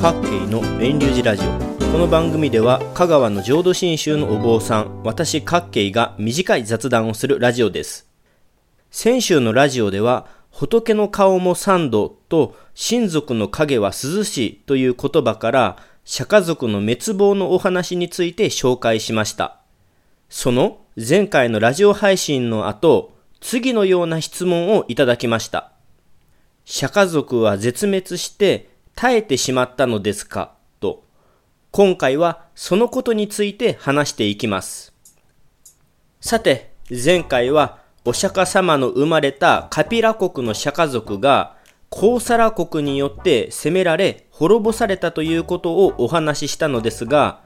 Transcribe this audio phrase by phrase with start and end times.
[0.00, 1.50] 各系の遠流寺ラジオ。
[1.92, 8.08] この番組では香川の浄土真宗のお坊さん私各系が短い雑談をするラジオです。
[8.90, 19.58] 先週のラジオでは仏の顔も三度と親族の影は涼しいという言葉から釈迦族の滅亡のお話について紹介しました。
[20.30, 23.12] その前回のラジオ配信の後
[23.42, 25.72] 次のような質問をいただきました。
[26.64, 30.52] 釈迦族は絶滅して耐えてしまったのですか？
[30.80, 31.04] と、
[31.70, 34.94] 今回はそのことについて話していきます。
[36.20, 41.56] さて、前回はお釈迦様の生まれたカピラ国の釈迦族が
[41.88, 47.42] コーサラ国によって攻められ滅ぼされたということをお話ししたのですが、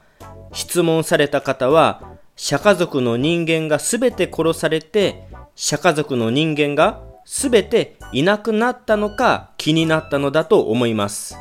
[0.53, 11.35] 質問された方は、釈迦族の人間が全て殺されて、釈迦族の人間が全ていなくなったのか気になったのだと思います。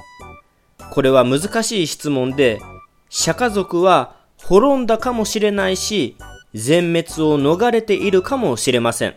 [0.91, 2.59] これは難しい質問で、
[3.11, 6.17] 釈迦族は滅んだかもしれないし、
[6.55, 9.15] 全滅を逃れているかもしれません。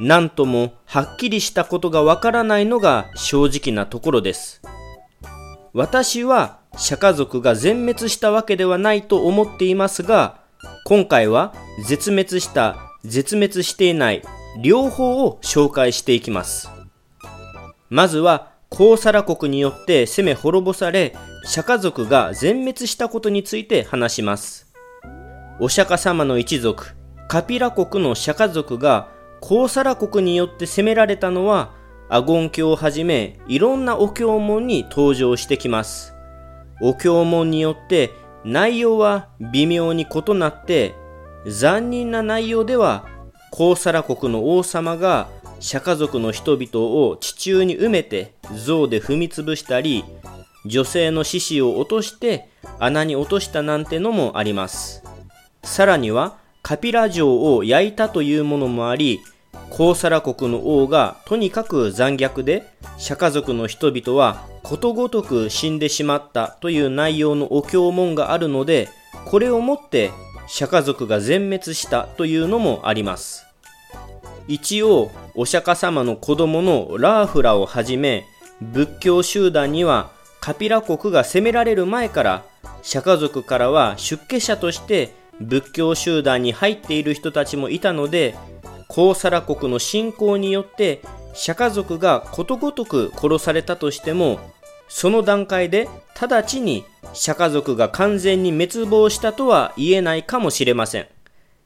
[0.00, 4.60] なんともはっきりしたことがわからないのが正直なところです。
[5.72, 10.40] 私は釈迦族が全滅したわけではないと思っていますが、
[10.84, 11.54] 今回は
[11.86, 14.22] 絶滅した、絶滅していない
[14.56, 16.70] 両方を紹介していきます。
[17.90, 24.72] まずは、コーサラ国によって攻め滅ぼされ、釈迦族が全滅したことについて話します。
[25.60, 26.94] お釈迦様の一族、
[27.28, 29.08] カピラ国の釈迦族が
[29.40, 31.72] コーサラ国によって攻められたのは、
[32.10, 36.14] アゴン教をはじめ、いろんなお経文に登場してきます。
[36.80, 38.10] お経文によって
[38.44, 40.94] 内容は微妙に異なって、
[41.46, 43.06] 残忍な内容では
[43.50, 45.28] コーサラ国の王様が
[45.60, 50.04] 釈迦族の人々を地中に埋めて象で踏みつぶしたり
[50.66, 55.02] 女性の獅子を落として穴に落としたなんてのもあります。
[55.62, 59.20] さらにはカピラ城を焼いたというものもあり
[59.70, 62.64] コーサラ国の王がとにかく残虐で
[62.96, 68.88] 釈迦族の人々はことごとく死んでしまったという内容のお経文があるので
[69.26, 70.10] これをもって
[70.48, 73.44] 釈迦族が全滅したというのもあります。
[74.48, 78.24] 一応お釈迦様の子供のラーフラをはじめ
[78.60, 80.10] 仏教集団には
[80.40, 82.44] カピラ国が攻められる前から
[82.82, 88.34] 釈迦族からは出家者として仏教集団に入っている人たちもいたので
[88.88, 91.02] コーサラ国の侵攻によって
[91.34, 94.40] 釈迦族がことごとく殺されたとしても
[94.88, 95.88] その段階で
[96.18, 101.08] 直ちに釈迦族が完全に滅亡したとは言えないかもしれません。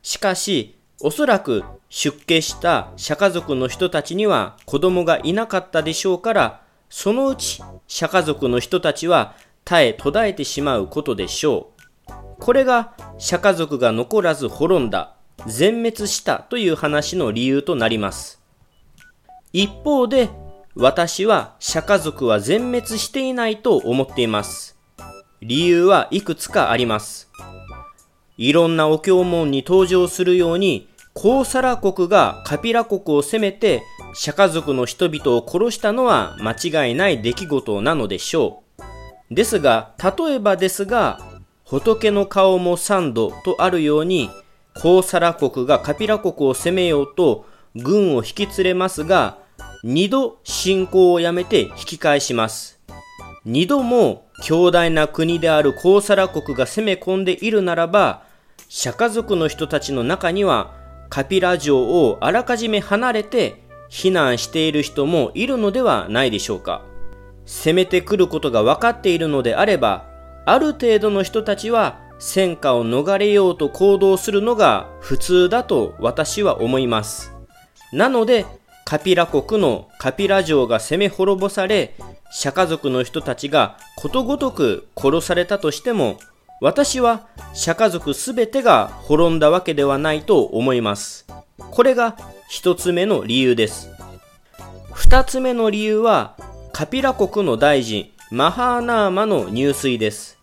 [0.02, 11.70] しかし、おそらく出家した釈迦族の人たちには子供がいなかったでしょうから、そのうち釈迦族の人たちは耐え途絶えてしまうことでしょ
[12.08, 12.12] う。
[12.38, 15.14] これが釈迦族が残らず滅んだ、
[15.46, 18.40] 全滅したという話の理由となります。
[19.52, 20.30] 一方で、
[20.74, 24.71] 私は釈迦族は全滅していないと思っています。
[25.44, 27.28] 理由はいくつかあります。
[28.36, 33.82] いろんなお経文に登場するように、コーサラ国がカピラ国を攻めて
[34.14, 38.62] 釈迦族の人々を殺したのは間違いない出来事なのでしょ
[39.30, 39.34] う。
[39.34, 41.20] ですが、例えばですが、
[41.64, 44.30] 仏の顔も三度とあるように、
[44.80, 49.38] コーサラ国がカピラ国を攻めようと軍を引き連れますが、
[49.82, 52.78] 二度侵攻をやめて引き返します。
[53.44, 58.22] 二度も強大な国であるコーサラ国が攻め込んでいるならば、
[58.68, 60.74] 釈迦族の人たちの中には
[61.08, 66.82] カピラ城をあらかじめ離れて避難している人もいるのではないでしょうか。
[67.44, 70.06] 攻めてくることが分かっているのであれば、
[70.46, 77.32] ある程度の人たちは戦火を逃れようと行動するのが普通だと私は思います。
[77.92, 78.46] なので、
[78.84, 81.94] カピラ国のカピラ城が攻め滅ぼされ、
[82.34, 86.18] 釈迦族の人たちがことごとく殺されたとしても、
[86.60, 91.26] 私は釈迦族すべてが滅んだわけではないと思います。
[91.58, 92.16] これが
[92.48, 93.90] 一つ目の理由です。
[94.92, 96.36] 二つ目の理由は、
[96.72, 100.38] カピラ国の大臣、マハーナーマの入水です。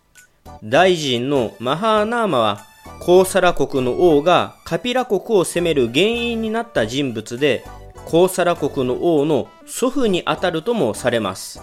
[0.63, 2.65] 大臣のマハーナーマは、
[2.99, 7.65] コーサラ国の王がカピラ国を攻める原因になった人物で、
[8.05, 11.61] コーサラ国の王の祖父にあたるともされます。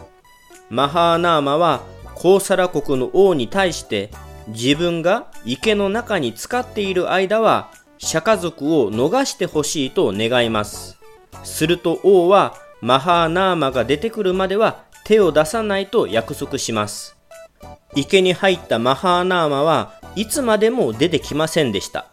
[0.68, 1.82] マハーナーマは
[2.16, 4.10] コーサラ国の王に対して
[4.48, 10.98] 自分が池の中に浸かっている間は釈迦族を逃してほしいと願います。
[11.44, 17.16] すると王はマハーナーマが出てくるまでは手を出さないと約束します。
[17.94, 22.06] 池に入ったマハーナーマはいつまでも出てきませんでした。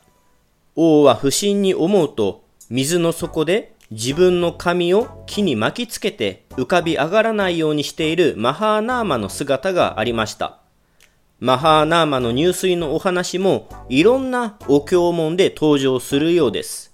[0.76, 10.58] 王は不審に思うと、水の底で自分の髪を木に巻きつけて浮かび上がらないようにしているマハーナーマの姿がありました。
[11.40, 16.92] マハーナーマの入水のお話もいろんなお経文で登場するようです。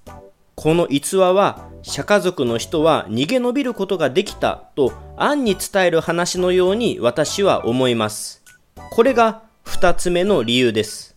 [0.55, 8.43] この逸話は釈迦族の人は逃げ延びることができたと暗に伝える話のように私は思います。
[8.91, 11.15] これが二つ目の理由です。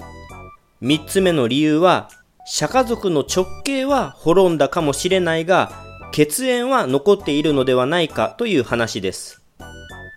[0.81, 2.08] 三つ目の理由は
[2.44, 5.72] 釈迦族の直径は滅んだかもしれないが
[6.12, 9.42] 血縁は残っているのではないかという話です。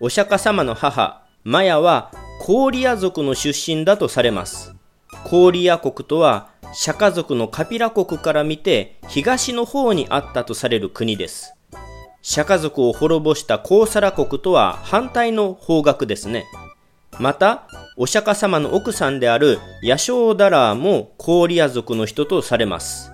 [0.02, 2.12] お釈迦様の母、マヤは
[2.42, 4.76] コーリア族の出身だとされます。
[5.24, 11.54] コーリア国とは釈迦族のカピラ国から見て東の方にあったとされる国です。
[12.22, 16.46] 釈迦族を滅ぼしたコーサラ国とは反対の方角ですね。
[17.20, 23.14] また、お釈迦様の奥さんであるヤショーダラーもコーリア族の人とされます。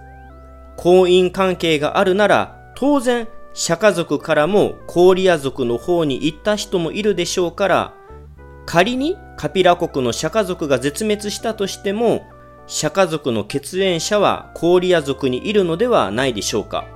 [0.76, 7.94] 婚姻関係があるなら、当然、釈迦族からもコーリア族の方に行った人もいるでしょうから、
[8.66, 12.24] 仮にカピラ国の釈迦族が絶滅したとしても、
[12.66, 16.88] 釈迦族の血縁者はコーリア族にいるのではないでしょうか。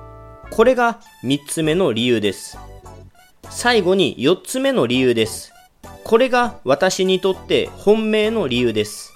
[0.50, 2.58] これが3つ目の理由です。
[3.48, 5.52] 最後に4つ目の理由です。
[6.06, 9.12] これが私にとって本命の理由です。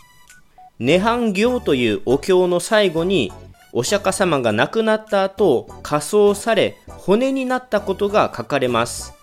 [0.81, 3.33] 涅槃行というお経の最後に
[3.73, 9.15] お釈迦様が亡くなった後、仮装され骨になったことが書かれます。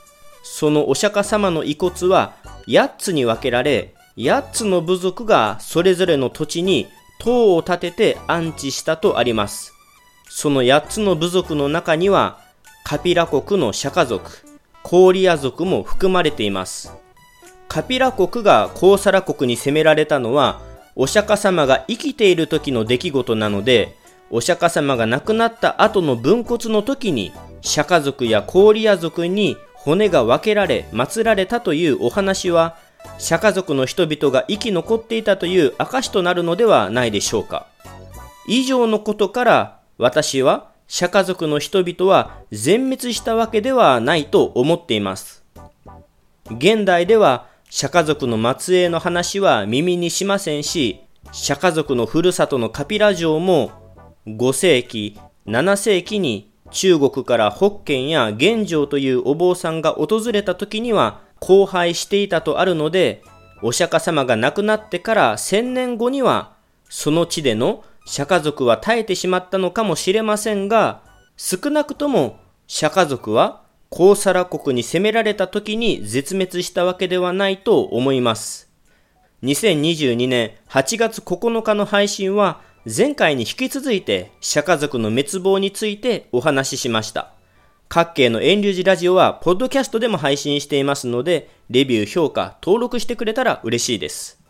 [0.44, 2.36] そのお釈迦様の遺骨は
[2.70, 6.88] 8つに分けられ、8つの部族がそれぞれの土地に
[7.20, 9.74] 塔を建てて安置したとあります。
[10.30, 12.40] その8つの部族の中には、
[12.86, 14.32] カピラ国の釈迦族、
[14.84, 16.94] コーリア族も含まれています。
[17.68, 20.62] カピラ国がコーサラ国に攻められたのは、
[20.96, 23.96] お釈迦様が生きている時の出来事なので、
[24.30, 27.32] お釈迦様が亡くなった後の分骨の時に、
[27.62, 32.78] 釈迦族やコーリア族に骨が分けられ、祀られたというお話は、
[33.20, 37.68] 釈迦族の人々が生き残っていたという証となるのではないでしょうか。
[38.48, 45.44] 以上のことから私は釈迦族の人々は全滅したわけではないと思っています。
[46.50, 51.02] 現代では釈迦族の末裔の話は耳にしませんし、
[51.34, 53.72] 釈迦族のふるさとのカピラ城も
[54.26, 63.22] 5世紀、7世紀に中国から北県や玄城というお坊さんが訪れた時には荒廃していたとあるので、
[63.62, 66.54] お釈迦様が亡くなってから千年後には、
[66.90, 71.02] その地での釈迦族は絶えてしまったのかもしれませんが、
[71.36, 78.70] 少なくとも釈迦族はコーサラ国に攻められた時に絶滅したわけではないと思います。
[79.44, 87.34] 2022年8月9日の配信は前回に引き続いて釈迦族の滅亡についてお話ししました。
[87.90, 94.42] 各系の遠流寺ラジオは、ポッドキャストでも配信していますので、レビュー、評価、登録してくれたら嬉しいです。